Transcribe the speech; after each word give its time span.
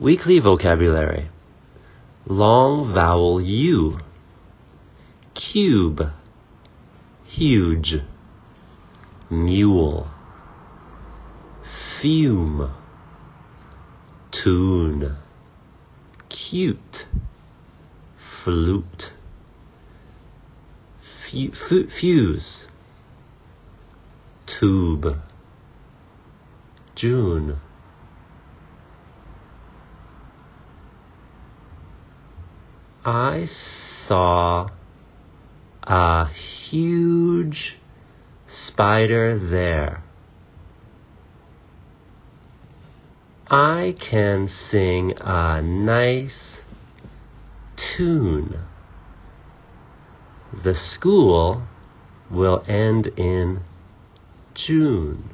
Weekly 0.00 0.38
vocabulary. 0.38 1.28
Long 2.26 2.94
vowel 2.94 3.38
U. 3.38 4.00
Cube. 5.34 6.00
Huge. 7.26 7.96
Mule. 9.28 10.10
Fume. 12.00 12.74
Tune. 14.42 15.16
Cute. 16.30 16.78
Flute. 18.42 19.04
Fu- 21.30 21.88
fuse. 22.00 22.66
Tube. 24.46 25.18
June. 26.96 27.60
I 33.04 33.48
saw 34.06 34.68
a 35.82 36.26
huge 36.68 37.76
spider 38.66 39.38
there. 39.38 40.02
I 43.50 43.96
can 43.98 44.50
sing 44.70 45.14
a 45.18 45.62
nice 45.62 46.30
tune. 47.96 48.60
The 50.62 50.74
school 50.94 51.62
will 52.30 52.62
end 52.68 53.06
in 53.16 53.60
June. 54.54 55.30